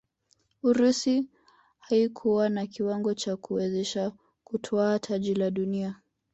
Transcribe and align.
urusi 0.63 1.29
haikuwa 1.79 2.49
na 2.49 2.67
kiwango 2.67 3.13
cha 3.13 3.37
kuiwezesha 3.37 4.11
kutwaa 4.43 4.99
taji 4.99 5.33
la 5.35 5.51
dunia 5.51 5.99